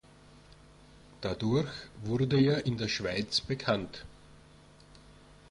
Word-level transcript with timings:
Dadurch 1.21 1.69
wurde 2.03 2.35
er 2.39 2.65
in 2.65 2.75
der 2.79 2.87
Schweiz 2.87 3.39
bekannt. 3.39 4.03